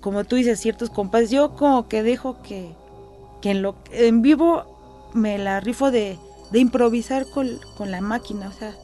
Como 0.00 0.24
tú 0.24 0.36
dices, 0.36 0.60
ciertos 0.60 0.90
compas. 0.90 1.30
Yo 1.30 1.56
como 1.56 1.88
que 1.88 2.02
dejo 2.02 2.42
que, 2.42 2.74
en, 3.42 3.62
lo, 3.62 3.76
en 3.92 4.22
vivo 4.22 4.69
me 5.14 5.38
la 5.38 5.60
rifo 5.60 5.90
de, 5.90 6.18
improvisar 6.52 7.26
con, 7.26 7.58
la 7.86 8.00
máquina. 8.00 8.48
O 8.48 8.52
sea, 8.52 8.74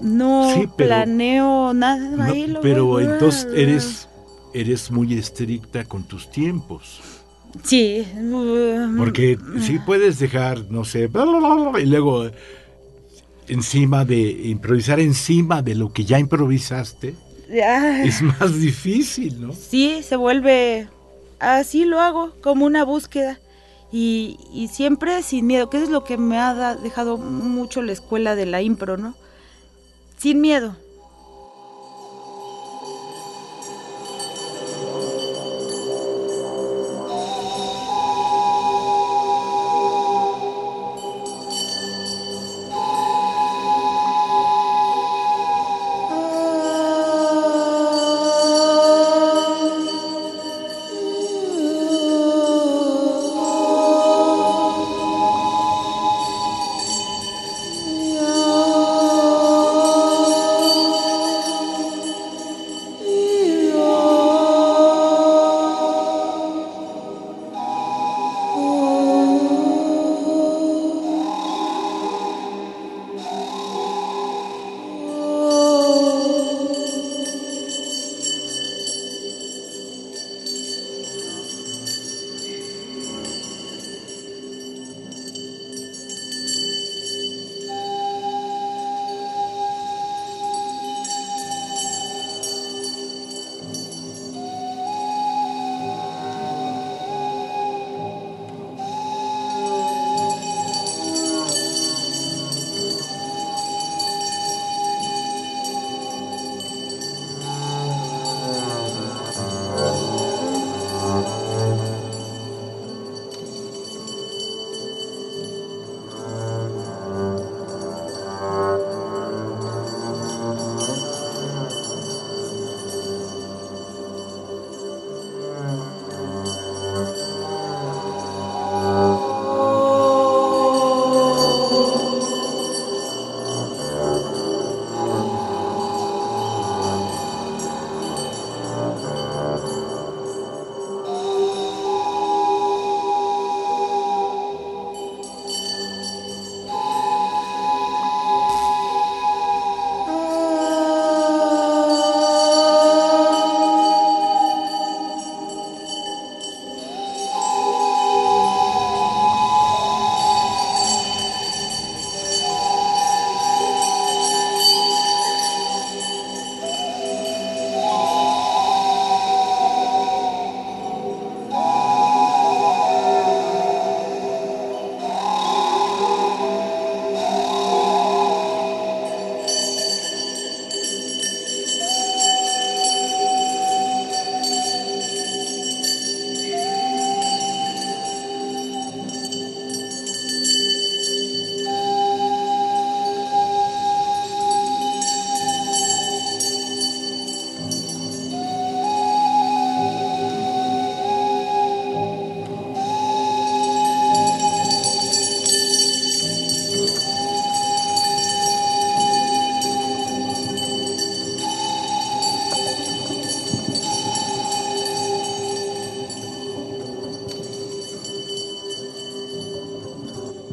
no 0.00 0.72
planeo 0.76 1.72
nada. 1.74 2.32
pero 2.60 3.00
entonces 3.00 3.46
eres, 3.54 4.08
eres 4.54 4.90
muy 4.90 5.14
estricta 5.14 5.84
con 5.84 6.04
tus 6.04 6.30
tiempos. 6.30 7.00
Sí. 7.64 8.06
Porque 8.96 9.38
si 9.60 9.78
puedes 9.80 10.18
dejar, 10.18 10.70
no 10.70 10.84
sé, 10.84 11.10
y 11.80 11.86
luego 11.86 12.30
encima 13.48 14.04
de 14.04 14.20
improvisar 14.44 15.00
encima 15.00 15.62
de 15.62 15.74
lo 15.74 15.92
que 15.92 16.04
ya 16.04 16.18
improvisaste 16.18 17.14
es 18.04 18.22
más 18.22 18.58
difícil, 18.58 19.40
¿no? 19.40 19.52
Sí, 19.52 20.02
se 20.02 20.16
vuelve 20.16 20.88
así 21.38 21.84
lo 21.84 22.00
hago 22.00 22.32
como 22.40 22.64
una 22.64 22.84
búsqueda 22.84 23.38
y, 23.92 24.38
y 24.52 24.68
siempre 24.68 25.22
sin 25.22 25.46
miedo, 25.46 25.70
que 25.70 25.82
es 25.82 25.90
lo 25.90 26.02
que 26.02 26.16
me 26.16 26.38
ha 26.38 26.74
dejado 26.76 27.18
mucho 27.18 27.82
la 27.82 27.92
escuela 27.92 28.34
de 28.34 28.46
la 28.46 28.62
impro, 28.62 28.96
¿no? 28.96 29.14
Sin 30.16 30.40
miedo, 30.40 30.76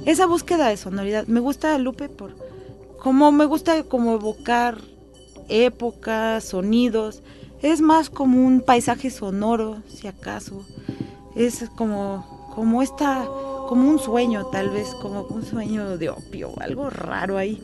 esa 0.05 0.25
búsqueda 0.25 0.67
de 0.67 0.77
sonoridad. 0.77 1.27
Me 1.27 1.39
gusta 1.39 1.77
Lupe 1.77 2.09
por 2.09 2.35
como 2.99 3.31
me 3.31 3.45
gusta 3.45 3.83
como 3.83 4.15
evocar 4.15 4.77
épocas, 5.47 6.43
sonidos. 6.43 7.23
Es 7.61 7.81
más 7.81 8.09
como 8.09 8.45
un 8.45 8.61
paisaje 8.61 9.09
sonoro, 9.09 9.81
si 9.87 10.07
acaso. 10.07 10.65
Es 11.35 11.69
como 11.75 12.51
como 12.53 12.81
esta 12.81 13.25
como 13.67 13.89
un 13.89 13.99
sueño 13.99 14.47
tal 14.47 14.69
vez, 14.71 14.95
como 15.01 15.23
un 15.23 15.45
sueño 15.45 15.97
de 15.97 16.09
opio, 16.09 16.51
algo 16.59 16.89
raro 16.89 17.37
ahí. 17.37 17.61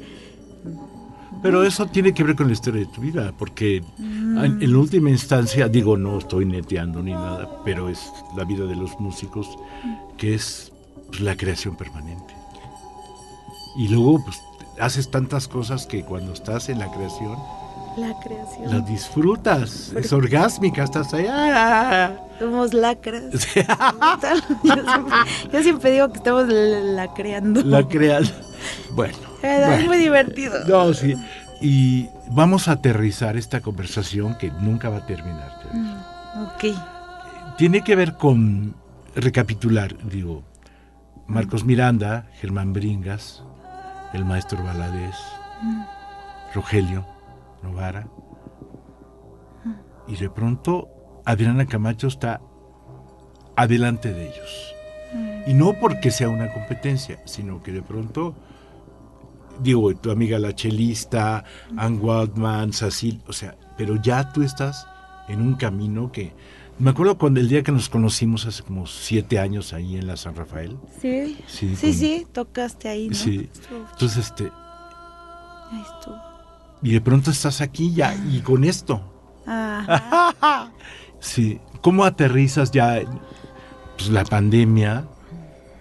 Pero 1.41 1.63
eso 1.63 1.85
tiene 1.87 2.13
que 2.13 2.23
ver 2.23 2.35
con 2.35 2.47
la 2.47 2.53
historia 2.53 2.81
de 2.81 2.91
tu 2.91 3.01
vida, 3.01 3.33
porque 3.37 3.83
en, 3.99 4.61
en 4.61 4.75
última 4.75 5.09
instancia, 5.09 5.67
digo, 5.67 5.97
no 5.97 6.19
estoy 6.19 6.45
neteando 6.45 7.01
ni 7.03 7.11
nada, 7.11 7.61
pero 7.65 7.89
es 7.89 8.11
la 8.37 8.45
vida 8.45 8.65
de 8.65 8.75
los 8.75 8.99
músicos, 8.99 9.57
que 10.17 10.35
es 10.35 10.71
pues, 11.15 11.21
la 11.25 11.35
creación 11.35 11.75
permanente. 11.75 12.33
Y 13.77 13.87
luego, 13.89 14.23
pues, 14.23 14.41
haces 14.79 15.09
tantas 15.11 15.47
cosas 15.47 15.85
que 15.85 16.03
cuando 16.03 16.33
estás 16.33 16.69
en 16.69 16.79
la 16.79 16.91
creación, 16.91 17.37
La 17.97 18.13
creación. 18.19 18.85
disfrutas, 18.85 19.93
es 19.95 20.11
orgásmica, 20.13 20.83
estás 20.83 21.13
ahí. 21.13 21.25
¡ah! 21.29 22.13
Somos 22.39 22.73
lacras. 22.73 23.23
yo, 24.63 24.73
siempre, 24.73 25.15
yo 25.53 25.63
siempre 25.63 25.91
digo 25.91 26.09
que 26.09 26.17
estamos 26.17 26.47
la 26.49 27.13
creando. 27.13 27.61
La 27.63 27.87
creas. 27.87 28.33
Bueno. 28.91 29.17
Es 29.41 29.65
bueno. 29.67 29.85
muy 29.85 29.97
divertido. 29.97 30.65
No, 30.67 30.93
sí. 30.93 31.15
Y 31.61 32.09
vamos 32.31 32.67
a 32.67 32.73
aterrizar 32.73 33.37
esta 33.37 33.61
conversación 33.61 34.37
que 34.37 34.51
nunca 34.51 34.89
va 34.89 34.97
a 34.97 35.05
terminar. 35.05 35.61
te 35.61 35.69
aviso. 35.69 36.75
Ok. 36.75 37.57
Tiene 37.57 37.81
que 37.81 37.95
ver 37.95 38.15
con 38.15 38.75
recapitular, 39.15 39.95
digo, 40.09 40.43
Marcos 41.27 41.65
Miranda, 41.65 42.29
Germán 42.33 42.71
Bringas, 42.71 43.43
el 44.13 44.25
maestro 44.25 44.63
Valadez, 44.63 45.15
Rogelio 46.53 47.05
Novara. 47.63 48.07
Y 50.07 50.15
de 50.15 50.29
pronto 50.29 51.21
Adriana 51.25 51.65
Camacho 51.65 52.07
está 52.07 52.41
adelante 53.55 54.13
de 54.13 54.27
ellos. 54.27 54.75
Y 55.47 55.53
no 55.53 55.73
porque 55.73 56.11
sea 56.11 56.29
una 56.29 56.53
competencia, 56.53 57.19
sino 57.25 57.63
que 57.63 57.71
de 57.71 57.81
pronto, 57.81 58.35
digo, 59.61 59.95
tu 59.95 60.11
amiga 60.11 60.37
la 60.37 60.53
chelista, 60.53 61.43
Ann 61.75 61.99
Waldman, 62.01 62.71
Cecil, 62.71 63.21
o 63.27 63.33
sea, 63.33 63.55
pero 63.77 63.95
ya 63.95 64.31
tú 64.31 64.43
estás 64.43 64.87
en 65.27 65.41
un 65.41 65.55
camino 65.55 66.11
que... 66.11 66.33
Me 66.77 66.89
acuerdo 66.91 67.17
cuando 67.17 67.39
el 67.39 67.47
día 67.47 67.63
que 67.63 67.71
nos 67.71 67.87
conocimos 67.87 68.45
hace 68.45 68.61
como 68.63 68.85
siete 68.85 69.39
años 69.39 69.71
ahí 69.73 69.95
en 69.95 70.07
la 70.07 70.17
San 70.17 70.35
Rafael. 70.35 70.77
Sí, 71.01 71.37
Sí, 71.47 71.75
sí, 71.75 71.87
con- 71.87 71.93
sí, 71.93 72.27
tocaste 72.33 72.89
ahí, 72.89 73.07
¿no? 73.09 73.15
Sí. 73.15 73.49
Estuvo- 73.53 73.87
Entonces, 73.91 74.25
este, 74.25 74.43
ahí 75.71 75.81
estuvo. 75.81 76.15
y 76.81 76.91
de 76.91 77.01
pronto 77.01 77.31
estás 77.31 77.61
aquí 77.61 77.93
ya 77.93 78.13
y 78.29 78.41
con 78.41 78.63
esto. 78.63 79.01
Ajá. 79.45 80.71
Sí. 81.19 81.59
¿Cómo 81.81 82.03
aterrizas 82.03 82.69
ya 82.71 83.01
pues, 83.97 84.09
la 84.09 84.23
pandemia, 84.25 85.07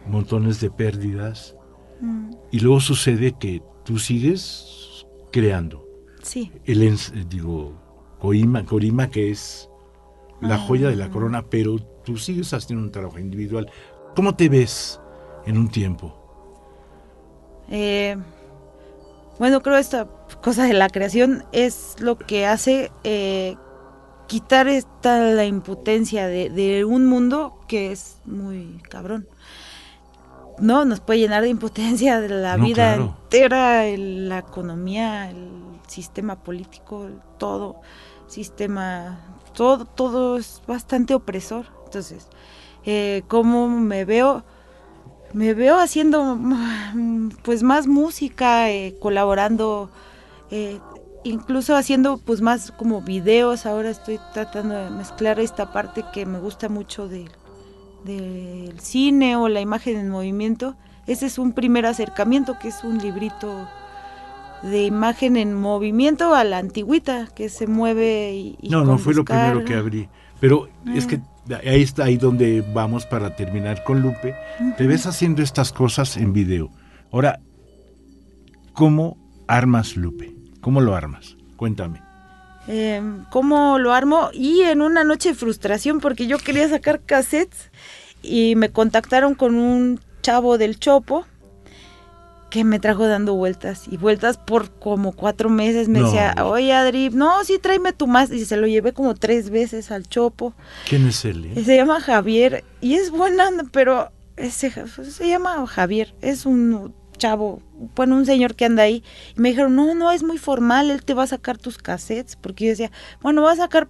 montones 0.09 0.61
de 0.61 0.70
pérdidas, 0.70 1.54
Mm, 2.00 2.30
y 2.50 2.61
luego 2.61 2.80
sucede 2.80 3.33
que 3.38 3.62
tú 3.85 3.98
sigues 3.98 5.07
creando? 5.33 5.87
Sí. 6.22 6.50
El, 6.64 6.96
digo, 7.28 7.72
Coima, 8.20 8.64
Corima, 8.64 9.11
que 9.11 9.30
es 9.30 9.68
la 10.40 10.59
joya 10.59 10.88
de 10.88 10.97
la 10.97 11.11
corona, 11.11 11.49
pero 11.51 11.79
tú 12.05 12.16
sigues 12.18 12.53
haciendo 12.53 12.85
un 12.85 12.92
trabajo 12.92 13.18
individual. 13.18 13.70
¿Cómo 14.14 14.37
te 14.37 14.49
ves 14.49 15.01
en 15.47 15.59
un 15.59 15.70
tiempo? 15.70 16.16
Eh, 17.68 18.16
bueno, 19.38 19.62
creo 19.62 19.77
esta 19.79 20.07
cosa 20.42 20.64
de 20.64 20.75
la 20.75 20.88
creación 20.88 21.44
es 21.53 21.97
lo 21.99 22.18
que 22.18 22.47
hace 22.47 22.92
eh, 23.03 23.57
quitar 24.29 24.68
esta 24.68 25.18
la 25.20 25.47
impotencia 25.47 26.27
de, 26.29 26.51
de 26.51 26.85
un 26.85 27.07
mundo 27.07 27.59
que 27.68 27.92
es 27.92 28.18
muy 28.27 28.81
cabrón. 28.90 29.29
No, 30.59 30.85
nos 30.85 31.01
puede 31.01 31.18
llenar 31.20 31.42
de 31.42 31.49
impotencia 31.49 32.20
de 32.20 32.29
la 32.29 32.57
No, 32.57 32.64
vida 32.64 32.94
claro. 32.94 33.16
entera, 33.29 33.87
el- 33.87 34.29
la 34.29 34.38
economía, 34.38 35.31
el 35.31 35.51
sistema 35.88 36.42
político, 36.42 37.09
todo, 37.38 37.81
sistema, 38.29 39.34
todo, 39.55 39.85
todo 39.87 40.37
es 40.37 40.61
bastante 40.67 41.14
opresor. 41.14 41.67
Entonces, 41.87 42.29
eh, 42.85 43.23
¿cómo 43.29 43.69
me 43.69 44.05
veo? 44.05 44.45
me 45.35 45.53
veo 45.53 45.79
haciendo 45.79 46.37
mm, 46.37 47.31
pues 47.43 47.62
más 47.62 47.87
música, 47.87 48.71
eh, 48.71 48.95
colaborando, 49.01 49.90
eh, 50.51 50.79
incluso 51.25 51.77
haciendo 51.77 52.19
pues 52.19 52.40
más 52.40 52.71
como 52.71 53.03
videos. 53.03 53.67
Ahora 53.67 53.90
estoy 53.90 54.19
tratando 54.33 54.77
de 54.77 54.90
mezclar 54.90 55.40
esta 55.40 55.73
parte 55.73 56.05
que 56.12 56.25
me 56.25 56.38
gusta 56.38 56.69
mucho 56.69 57.09
del, 57.09 57.29
cine 58.81 59.37
o 59.37 59.49
la 59.49 59.61
imagen 59.61 59.99
en 59.99 60.09
movimiento. 60.09 60.77
Ese 61.07 61.27
es 61.27 61.38
un 61.38 61.53
primer 61.53 61.85
acercamiento, 61.85 62.59
que 62.59 62.69
es 62.69 62.85
un 62.85 62.99
librito 62.99 63.69
de 64.62 64.85
imagen 64.85 65.37
en 65.37 65.55
movimiento 65.55 66.35
a 66.35 66.45
la 66.45 66.59
antigüita, 66.59 67.29
que 67.35 67.49
se 67.49 67.67
mueve 67.67 68.33
y... 68.35 68.57
y 68.62 68.69
no, 68.71 68.85
no 68.85 68.99
fue 68.99 69.14
lo 69.14 69.25
primero 69.25 69.64
que 69.64 69.75
abrí. 69.75 70.09
Pero 70.40 70.69
es 70.95 71.05
Ah. 71.07 71.09
que 71.09 71.21
ahí 71.69 71.83
está 71.83 72.05
ahí 72.05 72.17
donde 72.17 72.62
vamos 72.73 73.05
para 73.07 73.35
terminar 73.37 73.85
con 73.85 74.01
Lupe. 74.01 74.35
Te 74.79 74.87
ves 74.87 75.07
haciendo 75.07 75.43
estas 75.43 75.73
cosas 75.73 76.17
en 76.17 76.33
video. 76.33 76.71
Ahora, 77.12 77.40
¿cómo 78.73 79.17
armas 79.47 79.97
Lupe? 79.97 80.35
¿Cómo 80.61 80.81
lo 80.81 80.95
armas? 80.95 81.37
Cuéntame. 81.57 82.03
eh, 82.67 83.03
cómo 83.31 83.79
lo 83.79 83.93
armo 83.93 84.31
y 84.33 84.62
en 84.62 84.81
una 84.81 85.05
noche 85.05 85.31
de 85.31 85.35
frustración 85.35 86.01
porque 86.01 86.27
yo 86.27 86.38
quería 86.38 86.67
sacar 86.69 87.03
cassettes 87.03 87.71
y 88.23 88.57
me 88.57 88.71
contactaron 88.71 89.35
con 89.35 89.55
un 89.57 90.01
chavo 90.23 90.57
del 90.57 90.79
Chopo 90.79 91.27
que 92.55 92.62
me 92.62 92.79
trajo 92.79 93.09
dando 93.09 93.35
vueltas 93.35 93.88
y 93.90 93.97
vueltas 93.97 94.38
por 94.38 94.71
como 94.79 95.11
cuatro 95.11 95.51
meses. 95.51 95.88
Me 95.88 95.99
No. 95.99 96.05
decía, 96.07 96.37
oye 96.45 96.73
Adri, 96.73 97.11
no, 97.11 97.43
sí, 97.43 97.59
tráeme 97.61 97.93
tu 97.93 98.07
más. 98.07 98.31
Y 98.31 98.45
se 98.45 98.57
lo 98.57 98.69
llevé 98.69 98.93
como 98.93 99.17
tres 99.17 99.51
veces 99.51 99.90
al 99.90 100.07
Chopo. 100.09 100.55
¿Quién 100.88 101.05
es 101.09 101.25
él? 101.25 101.47
eh? 101.57 101.64
Se 101.64 101.75
llama 101.75 102.01
Javier 102.01 102.62
y 102.81 102.95
es 102.95 103.11
buena, 103.11 103.51
pero 103.73 104.12
ese, 104.37 104.71
se 104.87 105.29
llama 105.29 105.67
Javier, 105.67 106.14
es 106.21 106.47
un 106.47 106.95
chavo, 107.19 107.61
bueno, 107.97 108.14
un 108.14 108.25
señor 108.25 108.55
que 108.55 108.67
anda 108.67 108.85
ahí. 108.85 109.03
Y 109.37 109.40
me 109.40 109.49
dijeron, 109.49 109.75
no, 109.75 109.93
no, 109.97 110.12
es 110.12 110.23
muy 110.23 110.38
formal, 110.38 110.93
él 110.93 111.05
te 111.05 111.12
va 111.14 111.25
a 111.25 111.27
sacar 111.27 111.59
tus 111.59 111.77
cassettes. 111.79 112.37
Porque 112.37 112.67
yo 112.67 112.71
decía, 112.71 112.93
bueno, 113.21 113.43
va 113.43 113.51
a 113.51 113.57
sacar 113.57 113.88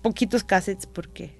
poquitos 0.00 0.44
cassettes 0.44 0.86
porque 0.86 1.37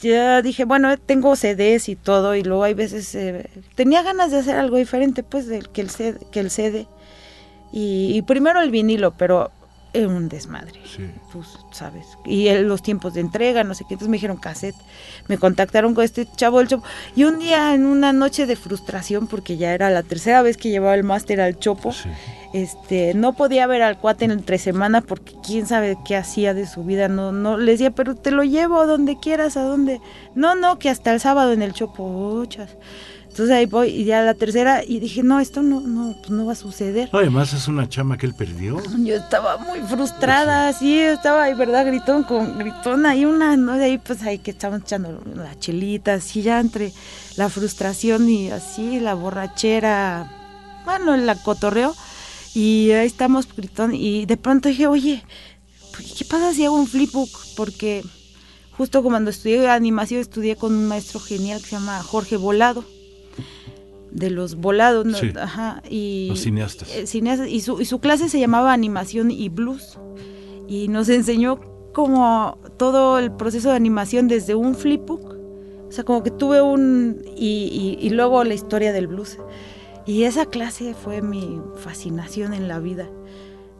ya 0.00 0.42
dije, 0.42 0.64
bueno, 0.64 0.96
tengo 0.98 1.36
CDs 1.36 1.88
y 1.88 1.96
todo 1.96 2.34
y 2.34 2.42
luego 2.42 2.64
hay 2.64 2.74
veces 2.74 3.14
eh, 3.14 3.48
tenía 3.74 4.02
ganas 4.02 4.30
de 4.30 4.38
hacer 4.38 4.56
algo 4.56 4.76
diferente 4.76 5.22
pues 5.22 5.46
del 5.46 5.68
que 5.68 5.82
el 5.82 5.90
CD, 5.90 6.18
que 6.32 6.40
el 6.40 6.50
CD. 6.50 6.86
Y, 7.72 8.12
y 8.16 8.22
primero 8.22 8.60
el 8.60 8.70
vinilo, 8.70 9.12
pero 9.12 9.52
es 9.92 10.06
un 10.06 10.28
desmadre 10.28 10.80
Sí. 10.84 11.10
pues, 11.32 11.46
¿sabes? 11.72 12.06
Y 12.24 12.48
el- 12.48 12.66
los 12.68 12.82
tiempos 12.82 13.14
de 13.14 13.20
entrega, 13.20 13.64
no 13.64 13.74
sé 13.74 13.84
qué. 13.88 13.94
Entonces 13.94 14.08
me 14.08 14.16
dijeron 14.16 14.36
cassette. 14.36 14.76
Me 15.28 15.36
contactaron 15.38 15.94
con 15.94 16.04
este 16.04 16.26
chavo 16.36 16.58
del 16.58 16.68
Chopo. 16.68 16.84
Y 17.16 17.24
un 17.24 17.38
día, 17.38 17.74
en 17.74 17.86
una 17.86 18.12
noche 18.12 18.46
de 18.46 18.56
frustración, 18.56 19.26
porque 19.26 19.56
ya 19.56 19.72
era 19.74 19.90
la 19.90 20.02
tercera 20.02 20.42
vez 20.42 20.56
que 20.56 20.70
llevaba 20.70 20.94
el 20.94 21.04
máster 21.04 21.40
al 21.40 21.58
Chopo, 21.58 21.92
Sí. 21.92 22.08
este, 22.52 23.14
no 23.14 23.32
podía 23.34 23.66
ver 23.66 23.82
al 23.82 23.98
cuate 23.98 24.24
en 24.24 24.30
entre 24.32 24.58
semana 24.58 25.00
porque 25.00 25.34
quién 25.44 25.66
sabe 25.66 25.96
qué 26.04 26.16
hacía 26.16 26.54
de 26.54 26.66
su 26.66 26.84
vida. 26.84 27.08
No, 27.08 27.32
no, 27.32 27.56
le 27.58 27.72
decía, 27.72 27.90
pero 27.90 28.14
te 28.14 28.30
lo 28.30 28.42
llevo 28.44 28.80
a 28.80 28.86
donde 28.86 29.18
quieras, 29.18 29.56
a 29.56 29.62
donde. 29.62 30.00
No, 30.34 30.54
no, 30.54 30.78
que 30.78 30.88
hasta 30.90 31.12
el 31.12 31.20
sábado 31.20 31.52
en 31.52 31.62
el 31.62 31.72
Chopo. 31.72 32.04
ochas. 32.04 32.76
Entonces 33.30 33.54
ahí 33.54 33.66
voy, 33.66 33.90
y 33.90 34.04
ya 34.04 34.22
la 34.22 34.34
tercera, 34.34 34.82
y 34.84 34.98
dije, 34.98 35.22
no, 35.22 35.38
esto 35.38 35.62
no, 35.62 35.80
no, 35.80 36.16
pues 36.18 36.30
no 36.30 36.46
va 36.46 36.52
a 36.52 36.56
suceder. 36.56 37.08
No, 37.12 37.20
además 37.20 37.52
es 37.52 37.68
una 37.68 37.88
chama 37.88 38.18
que 38.18 38.26
él 38.26 38.34
perdió. 38.34 38.82
Yo 38.98 39.14
estaba 39.14 39.56
muy 39.56 39.78
frustrada, 39.82 40.72
sí, 40.72 40.98
estaba 40.98 41.44
ahí, 41.44 41.54
¿verdad? 41.54 41.86
Gritón 41.86 42.24
con 42.24 42.58
gritón 42.58 43.06
ahí 43.06 43.24
una, 43.24 43.56
¿no? 43.56 43.76
De 43.76 43.84
ahí 43.84 43.98
pues 43.98 44.24
ahí 44.24 44.38
que 44.38 44.50
estábamos 44.50 44.82
echando 44.82 45.22
la 45.36 45.56
chelita, 45.60 46.14
así 46.14 46.42
ya 46.42 46.58
entre 46.58 46.92
la 47.36 47.48
frustración 47.48 48.28
y 48.28 48.50
así 48.50 48.98
la 48.98 49.14
borrachera, 49.14 50.28
bueno, 50.84 51.14
el 51.14 51.30
cotorreo. 51.44 51.94
Y 52.52 52.90
ahí 52.90 53.06
estamos 53.06 53.46
gritón 53.56 53.94
y 53.94 54.26
de 54.26 54.36
pronto 54.36 54.68
dije, 54.68 54.88
oye, 54.88 55.22
pues, 55.96 56.14
¿qué 56.14 56.24
pasa 56.24 56.52
si 56.52 56.64
hago 56.64 56.74
un 56.74 56.88
flipbook? 56.88 57.30
Porque 57.56 58.02
justo 58.76 59.04
cuando 59.04 59.30
estudié 59.30 59.68
animación 59.68 60.20
estudié 60.20 60.56
con 60.56 60.74
un 60.74 60.88
maestro 60.88 61.20
genial 61.20 61.60
que 61.60 61.68
se 61.68 61.76
llama 61.76 62.02
Jorge 62.02 62.36
Volado. 62.36 62.84
De 64.10 64.30
los 64.30 64.56
volados, 64.56 65.06
¿no? 65.06 65.16
Sí. 65.16 65.32
Ajá. 65.40 65.82
Y, 65.88 66.26
Los 66.30 66.40
cineastas. 66.40 66.94
eh, 66.96 67.06
cineastas, 67.06 67.48
y, 67.48 67.60
su, 67.60 67.80
y 67.80 67.84
su 67.84 68.00
clase 68.00 68.28
se 68.28 68.40
llamaba 68.40 68.72
animación 68.72 69.30
y 69.30 69.48
blues. 69.48 69.98
Y 70.68 70.88
nos 70.88 71.08
enseñó 71.08 71.60
como 71.92 72.58
todo 72.76 73.18
el 73.18 73.32
proceso 73.32 73.70
de 73.70 73.76
animación 73.76 74.28
desde 74.28 74.54
un 74.54 74.76
flipbook 74.76 75.34
O 75.88 75.92
sea, 75.92 76.04
como 76.04 76.22
que 76.22 76.30
tuve 76.30 76.62
un... 76.62 77.22
Y, 77.36 77.98
y, 78.00 78.06
y 78.06 78.10
luego 78.10 78.44
la 78.44 78.54
historia 78.54 78.92
del 78.92 79.06
blues. 79.08 79.38
Y 80.06 80.22
esa 80.24 80.46
clase 80.46 80.94
fue 80.94 81.22
mi 81.22 81.60
fascinación 81.76 82.54
en 82.54 82.68
la 82.68 82.78
vida. 82.80 83.08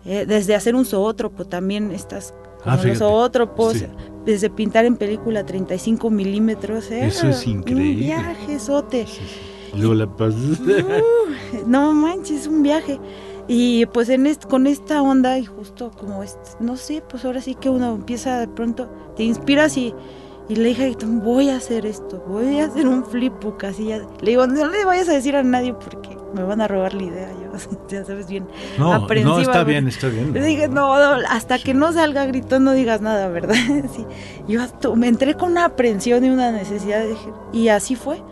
Eh, 0.04 0.26
desde 0.26 0.54
hacer 0.54 0.74
un 0.74 0.84
zoótropo 0.84 1.44
también 1.44 1.90
estas 1.92 2.34
Ah, 2.64 2.78
los 2.84 2.98
zoótropos, 2.98 3.72
Sí. 3.78 3.86
desde 4.26 4.50
pintar 4.50 4.84
en 4.84 4.96
película 4.96 5.46
35 5.46 6.10
milímetros. 6.10 6.90
era 6.90 7.06
Eso 7.06 7.28
es 7.28 7.46
increíble. 7.46 7.92
Un 7.92 8.00
viaje, 8.00 8.58
sote. 8.58 9.06
Sí, 9.06 9.14
sí. 9.16 9.40
Luego 9.74 9.94
la. 9.94 10.04
Uh, 10.04 11.66
no 11.66 11.92
manches, 11.92 12.46
un 12.46 12.62
viaje. 12.62 12.98
Y 13.48 13.86
pues 13.86 14.08
en 14.08 14.26
est- 14.26 14.44
con 14.46 14.66
esta 14.66 15.02
onda 15.02 15.38
y 15.38 15.44
justo 15.44 15.90
como 15.98 16.22
es, 16.22 16.38
no 16.60 16.76
sé, 16.76 17.02
pues 17.08 17.24
ahora 17.24 17.40
sí 17.40 17.54
que 17.56 17.68
uno 17.68 17.94
empieza 17.94 18.38
de 18.38 18.46
pronto, 18.46 18.88
te 19.16 19.24
inspiras 19.24 19.76
y, 19.76 19.92
y 20.48 20.54
le 20.56 20.68
dije, 20.68 20.94
a 21.02 21.06
voy 21.06 21.48
a 21.50 21.56
hacer 21.56 21.84
esto, 21.84 22.22
voy 22.28 22.60
a 22.60 22.66
hacer 22.66 22.86
un 22.86 23.04
flipbook 23.04 23.64
así. 23.64 23.86
Ya. 23.86 23.98
Le 24.20 24.30
digo, 24.30 24.46
no 24.46 24.68
le 24.68 24.84
vayas 24.84 25.08
a 25.08 25.14
decir 25.14 25.34
a 25.34 25.42
nadie 25.42 25.74
porque 25.74 26.16
me 26.32 26.44
van 26.44 26.60
a 26.60 26.68
robar 26.68 26.94
la 26.94 27.02
idea, 27.02 27.28
yo, 27.42 27.78
ya 27.88 28.04
sabes 28.04 28.28
bien. 28.28 28.46
No, 28.78 28.92
no, 29.24 29.40
está 29.40 29.64
bien, 29.64 29.88
está 29.88 30.08
bien. 30.08 30.32
Le 30.32 30.44
dije, 30.44 30.68
no, 30.68 30.96
no, 30.96 31.26
hasta 31.28 31.58
que 31.58 31.74
no 31.74 31.92
salga 31.92 32.26
grito 32.26 32.60
no 32.60 32.72
digas 32.72 33.00
nada, 33.00 33.26
¿verdad? 33.28 33.56
Sí. 33.96 34.06
Yo 34.46 34.62
hasta- 34.62 34.94
me 34.94 35.08
entré 35.08 35.34
con 35.34 35.50
una 35.52 35.64
aprensión 35.64 36.24
y 36.24 36.30
una 36.30 36.52
necesidad, 36.52 37.02
y 37.52 37.66
así 37.68 37.96
fue. 37.96 38.22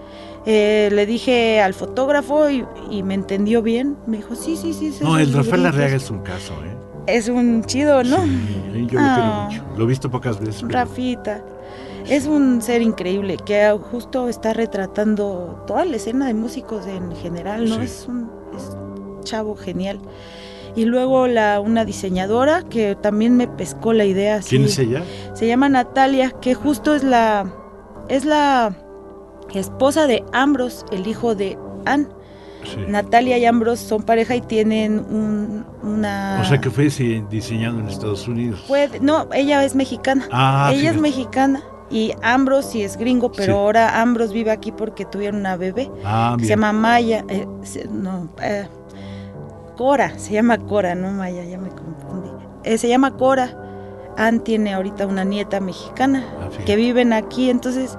Eh, 0.51 0.89
le 0.93 1.05
dije 1.05 1.61
al 1.61 1.75
fotógrafo 1.75 2.49
y, 2.49 2.65
y 2.91 3.03
me 3.03 3.13
entendió 3.13 3.61
bien. 3.61 3.97
Me 4.07 4.17
dijo, 4.17 4.35
sí, 4.35 4.57
sí, 4.57 4.73
sí. 4.73 4.93
sí, 4.93 5.05
No, 5.05 5.19
el 5.19 5.27
Rafael 5.35 5.57
libritos". 5.63 5.75
Arriaga 5.75 5.97
es 5.97 6.11
un 6.11 6.21
caso, 6.21 6.55
¿eh? 6.65 6.75
Es 7.07 7.29
un 7.29 7.63
chido, 7.65 8.03
¿no? 8.03 8.17
Sí, 8.25 8.87
yo 8.91 8.99
Ah. 9.01 9.43
lo 9.45 9.49
quiero 9.51 9.65
mucho. 9.67 9.79
Lo 9.79 9.85
he 9.85 9.87
visto 9.89 10.11
pocas 10.11 10.41
veces. 10.41 10.63
pero- 10.63 10.73
Rafita. 10.79 11.45
Es 12.09 12.27
un 12.27 12.63
ser 12.63 12.81
increíble 12.81 13.37
que 13.45 13.71
justo 13.91 14.31
está 14.31 14.55
retratando 14.55 15.63
toda 15.67 15.85
la 15.85 15.97
escena 15.97 16.27
de 16.27 16.33
músicos 16.35 16.87
en 16.87 17.15
general, 17.17 17.69
¿no? 17.69 17.77
Sí. 17.77 17.83
Es 17.83 18.07
un 18.09 18.31
es 18.57 18.71
chavo 19.29 19.55
genial. 19.55 19.99
Y 20.77 20.87
luego 20.87 21.27
la, 21.27 21.61
una 21.61 21.85
diseñadora 21.85 22.63
que 22.63 22.95
también 22.95 23.37
me 23.37 23.49
pescó 23.49 23.93
la 23.93 24.07
idea. 24.07 24.41
¿Quién 24.49 24.65
es 24.65 24.79
ella? 24.79 25.03
Se 25.35 25.47
llama 25.47 25.69
Natalia, 25.69 26.31
que 26.41 26.55
justo 26.55 26.95
es 26.95 27.03
la 27.05 27.53
es 28.09 28.25
la 28.25 28.75
esposa 29.55 30.07
de 30.07 30.25
Ambros, 30.33 30.85
el 30.93 31.07
hijo 31.07 31.35
de 31.35 31.59
Anne. 31.87 32.07
Sí. 32.65 32.77
Natalia 32.89 33.39
y 33.39 33.47
Ambros 33.47 33.79
son 33.79 34.03
pareja 34.03 34.35
y 34.35 34.41
tienen 34.41 34.99
un, 34.99 35.65
una 35.83 36.41
O 36.43 36.45
sea 36.45 36.61
que 36.61 36.71
fue 36.71 36.89
diseñado 37.31 37.79
en 37.79 37.89
Estados 37.89 38.27
Unidos. 38.27 38.65
No, 39.01 39.29
ella 39.33 39.65
es 39.65 39.75
mexicana. 39.77 40.27
Ah, 40.33 40.71
ella 40.75 40.91
es 40.91 41.01
mexicana 41.01 41.63
y 41.89 42.13
Ambros 42.21 42.67
sí 42.67 42.83
es 42.83 42.97
gringo, 42.99 43.31
pero 43.31 43.53
Sí. 43.55 43.59
ahora 43.59 44.03
Ambros 44.03 44.33
vive 44.33 44.51
aquí 44.51 44.73
porque 44.73 45.05
tuvieron 45.05 45.39
una 45.41 45.57
bebé. 45.57 45.89
Ah, 46.05 46.35
que 46.37 46.45
se 46.45 46.51
llama 46.51 46.73
Maya, 46.73 47.25
eh, 47.29 47.47
no, 47.91 48.29
eh, 48.43 48.67
Cora, 49.77 50.19
se 50.19 50.33
llama 50.35 50.59
Cora, 50.59 50.95
no 50.97 51.13
Maya, 51.13 51.45
ya 51.45 51.59
me 51.59 51.69
confundí. 51.71 52.29
Eh, 52.65 52.77
se 52.77 52.89
llama 52.89 53.17
Cora. 53.17 53.57
Ann 54.17 54.41
tiene 54.41 54.75
ahorita 54.75 55.07
una 55.07 55.23
nieta 55.23 55.61
mexicana 55.61 56.25
Ah, 56.41 56.49
que 56.67 56.75
viven 56.75 57.13
aquí, 57.13 57.51
entonces, 57.51 57.97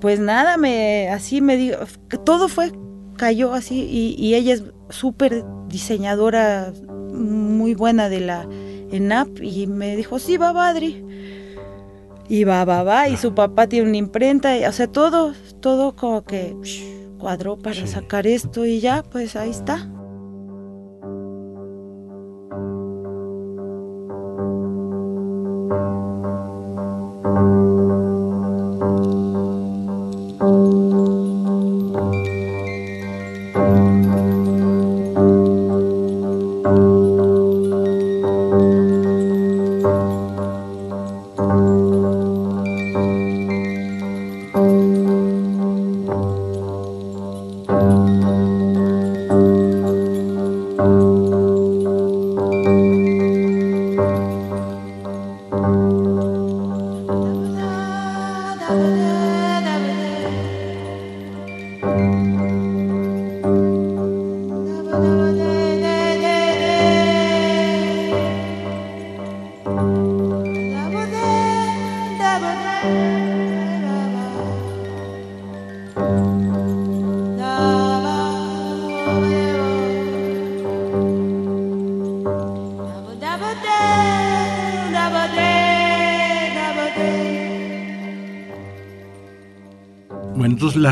pues 0.00 0.20
nada, 0.20 0.56
me 0.56 1.08
así 1.10 1.40
me 1.40 1.56
digo, 1.56 1.76
que 2.08 2.18
todo 2.18 2.48
fue, 2.48 2.72
cayó 3.16 3.52
así 3.54 3.86
y, 3.90 4.14
y 4.18 4.34
ella 4.34 4.54
es 4.54 4.64
súper 4.90 5.44
diseñadora, 5.68 6.72
muy 7.12 7.74
buena 7.74 8.08
de 8.08 8.20
la 8.20 8.48
ENAP 8.90 9.40
y 9.42 9.66
me 9.66 9.96
dijo, 9.96 10.18
sí, 10.18 10.36
va, 10.36 10.52
va, 10.52 10.68
Adri. 10.68 11.04
Y 12.28 12.44
va, 12.44 12.64
va, 12.64 12.82
va, 12.82 13.08
y 13.08 13.16
su 13.16 13.34
papá 13.34 13.66
tiene 13.66 13.88
una 13.88 13.96
imprenta, 13.96 14.56
y, 14.58 14.64
o 14.64 14.72
sea, 14.72 14.86
todo, 14.86 15.32
todo 15.60 15.96
como 15.96 16.24
que 16.24 16.54
cuadró 17.18 17.58
para 17.58 17.74
Sí. 17.74 17.86
sacar 17.86 18.26
esto 18.26 18.66
y 18.66 18.80
ya, 18.80 19.02
pues 19.02 19.34
ahí 19.34 19.50
está. 19.50 19.88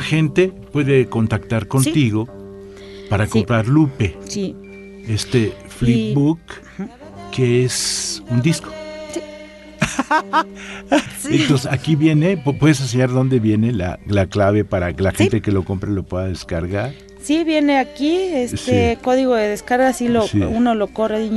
Gente 0.07 0.49
puede 0.73 1.07
contactar 1.07 1.67
contigo 1.69 2.29
para 3.11 3.27
Sí. 3.27 3.33
comprar 3.33 3.67
Lupe, 3.69 4.17
Sí, 4.27 4.55
este 5.07 5.53
flipbook 5.69 6.39
que 7.33 7.65
es 7.65 8.23
un 8.31 8.41
disco. 8.43 8.71
sí. 11.19 11.37
Entonces 11.43 11.71
aquí 11.71 11.97
viene, 11.97 12.43
pu- 12.43 12.59
puedes 12.59 12.81
enseñar 12.81 13.11
dónde 13.11 13.39
viene 13.41 13.73
la, 13.73 13.99
la 14.07 14.27
clave 14.27 14.65
para 14.65 14.93
que 14.93 15.03
la 15.03 15.13
gente 15.13 15.41
que 15.43 15.53
lo 15.53 15.65
compre 15.65 15.91
lo 15.91 16.03
pueda 16.03 16.27
descargar. 16.29 16.93
Sí, 17.21 17.43
viene 17.45 17.79
aquí, 17.79 18.17
este 18.33 18.99
código 19.03 19.35
de 19.35 19.49
descarga, 19.49 19.93
sí 19.93 20.09
lo, 20.09 20.25
uno 20.49 20.75
lo 20.77 20.87
corre 20.89 21.29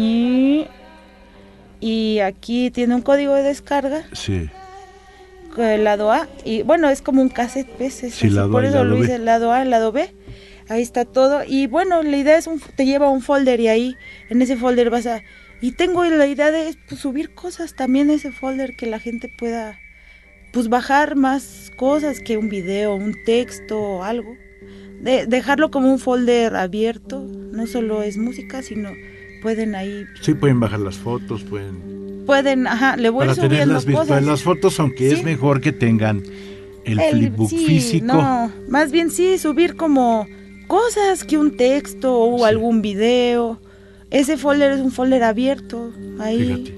y 1.82 2.20
aquí 2.20 2.70
tiene 2.72 2.94
un 2.96 3.02
código 3.02 3.34
de 3.34 3.42
descarga, 3.44 4.04
Sí, 4.14 4.50
el 5.58 5.84
lado 5.84 6.12
A, 6.12 6.28
y 6.46 6.62
bueno, 6.64 6.90
es 6.90 7.02
como 7.02 7.22
un 7.22 7.30
cassette, 7.30 7.78
¿ves? 7.78 8.04
Es 8.04 8.14
Sí, 8.14 8.28
así, 8.28 8.36
lado 8.36 8.52
por 8.52 8.64
A 8.64 8.68
eso 8.68 8.78
lado 8.78 8.90
lo 8.90 8.98
hice 8.98 9.16
el 9.16 9.26
lado 9.26 9.52
A, 9.52 9.62
el 9.62 9.70
lado 9.70 9.92
B, 9.92 10.14
ahí 10.68 10.82
está 10.82 11.06
todo, 11.06 11.44
y 11.46 11.68
bueno, 11.68 12.04
la 12.04 12.18
idea 12.18 12.38
es, 12.38 12.48
un, 12.48 12.62
te 12.76 12.86
lleva 12.86 13.08
a 13.08 13.10
un 13.10 13.22
folder 13.22 13.60
y 13.60 13.68
ahí, 13.68 13.96
en 14.30 14.42
ese 14.42 14.56
folder 14.56 14.90
vas 14.90 15.06
a, 15.08 15.22
y 15.62 15.74
tengo 15.74 16.06
la 16.06 16.28
idea 16.28 16.52
de 16.52 16.76
pues, 16.88 17.02
subir 17.02 17.34
cosas 17.34 17.76
también 17.76 18.10
a 18.10 18.14
ese 18.14 18.32
folder 18.32 18.76
que 18.76 18.86
la 18.86 19.00
gente 19.00 19.32
pueda, 19.38 19.78
pues 20.54 20.70
bajar 20.70 21.16
más 21.16 21.72
cosas 21.76 22.22
que 22.22 22.38
un 22.38 22.50
video, 22.50 22.96
un 22.96 23.16
texto 23.26 23.80
o 23.80 24.04
algo. 24.04 24.36
De, 25.02 25.26
dejarlo 25.26 25.72
como 25.72 25.92
un 25.92 26.00
folder 26.00 26.56
abierto, 26.56 27.22
no 27.22 27.68
solo 27.68 28.04
es 28.04 28.18
música, 28.18 28.62
sino 28.62 28.92
pueden 29.42 29.76
ahí, 29.76 30.06
sí 30.22 30.34
pueden 30.34 30.60
bajar 30.60 30.80
las 30.80 30.98
fotos, 30.98 31.44
pueden... 31.44 32.09
pueden, 32.30 32.68
ajá, 32.68 32.96
le 32.98 33.10
voy 33.10 33.22
Para 33.22 33.36
subiendo 33.36 33.56
tenerlas 33.56 33.86
cosas. 33.86 34.00
virtuales 34.02 34.26
las 34.28 34.44
fotos, 34.44 34.80
aunque 34.80 35.12
es 35.12 35.20
Sí. 35.20 35.24
mejor 35.26 35.62
que 35.62 35.72
tengan 35.72 36.24
el, 36.86 37.00
El- 37.00 37.12
flipbook 37.12 37.50
sí, 37.50 37.66
físico. 37.66 38.06
No, 38.06 38.52
más 38.68 38.92
bien 38.92 39.12
sí, 39.12 39.38
subir 39.38 39.76
como 39.76 40.28
cosas 40.68 41.24
que 41.24 41.38
un 41.38 41.58
texto 41.58 42.18
o 42.18 42.38
Sí. 42.40 42.44
algún 42.46 42.82
video. 42.82 43.60
Ese 44.12 44.38
folder 44.38 44.72
es 44.72 44.80
un 44.80 44.92
folder 44.92 45.24
abierto, 45.24 45.92
ahí, 46.20 46.40
Fíjate. 46.40 46.74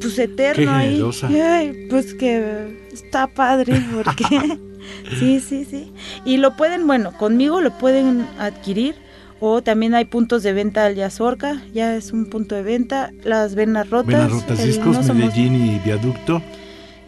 pues 0.00 0.18
eterno 0.18 0.62
Qué 0.64 0.68
ahí. 0.68 1.02
Ay, 1.42 1.86
pues 1.90 2.14
que 2.14 2.78
está 2.92 3.26
padre, 3.26 3.82
porque 3.94 4.24
sí, 5.18 5.40
sí, 5.40 5.66
sí. 5.68 5.92
Y 6.24 6.38
lo 6.38 6.56
pueden, 6.56 6.86
bueno, 6.86 7.12
conmigo 7.18 7.60
lo 7.60 7.70
pueden 7.76 8.26
adquirir. 8.38 8.94
O 9.40 9.62
también 9.62 9.94
hay 9.94 10.04
puntos 10.04 10.42
de 10.42 10.52
venta 10.52 10.84
al 10.84 10.94
Yazorca, 10.96 11.62
ya 11.72 11.96
es 11.96 12.12
un 12.12 12.26
punto 12.28 12.54
de 12.54 12.62
venta. 12.62 13.10
Las 13.24 13.54
venas 13.54 13.88
rotas. 13.88 14.06
Venas 14.08 14.30
Rotas 14.30 14.62
Discos, 14.62 14.96
No 14.98 15.02
Somos- 15.02 15.16
Medellín 15.16 15.54
y 15.56 15.78
Viaducto. 15.78 16.42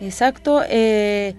Exacto. 0.00 0.62
eh, 0.68 1.34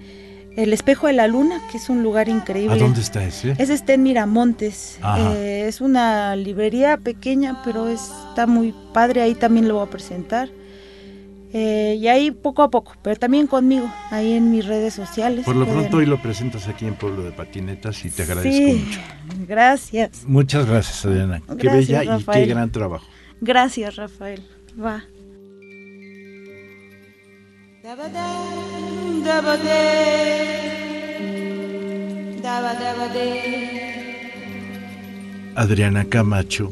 el 0.56 0.72
Espejo 0.72 1.08
de 1.08 1.14
la 1.14 1.28
Luna, 1.28 1.60
que 1.72 1.78
es 1.78 1.90
un 1.90 2.04
lugar 2.04 2.30
increíble. 2.30 2.76
¿A 2.76 2.78
dónde 2.78 3.02
está 3.02 3.24
ese? 3.24 3.56
Ese 3.58 3.74
está 3.74 3.94
en 3.94 4.04
Miramontes. 4.04 5.00
Eh, 5.36 5.66
es 5.68 5.82
una 5.82 6.36
librería 6.36 6.98
pequeña, 6.98 7.62
pero 7.66 7.88
está 7.88 8.46
muy 8.46 8.72
padre. 8.94 9.24
Ahí 9.24 9.34
también 9.34 9.68
lo 9.68 9.76
voy 9.76 9.88
a 9.88 9.90
presentar. 9.90 10.50
Eh, 11.56 11.98
y 12.02 12.08
ahí 12.08 12.32
poco 12.32 12.64
a 12.64 12.72
poco, 12.72 12.94
pero 13.04 13.16
también 13.16 13.46
conmigo, 13.46 13.88
ahí 14.10 14.34
en 14.34 14.50
mis 14.50 14.66
redes 14.66 14.96
sociales. 14.96 15.46
Por 15.46 15.56
lo 15.56 15.66
pueden- 15.66 15.82
pronto 15.82 15.98
hoy 15.98 16.08
lo 16.08 16.20
presentas 16.20 16.68
aquí 16.68 16.86
en 16.88 16.96
Pueblo 16.96 17.22
de 17.24 17.32
Patinetas 17.32 18.04
y 18.06 18.10
te 18.10 18.24
agradezco 18.24 18.52
Sí, 18.52 18.84
mucho. 18.88 19.00
gracias. 19.48 20.24
Muchas 20.26 20.66
gracias, 20.66 21.06
Adriana. 21.06 21.42
Qué 21.60 21.70
bella 21.70 22.04
y 22.04 22.24
qué 22.24 22.46
gran 22.48 22.72
trabajo. 22.72 23.06
Gracias, 23.40 23.96
Rafael. 23.98 24.42
Va. 24.84 25.04
Adriana 35.56 36.06
Camacho, 36.06 36.72